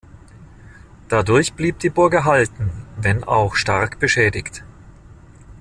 Dadurch 1.09 1.53
blieb 1.53 1.77
die 1.77 1.91
Burg 1.91 2.15
erhalten, 2.15 2.71
wenn 2.97 3.23
auch 3.23 3.53
stark 3.53 3.99
beschädigt. 3.99 4.63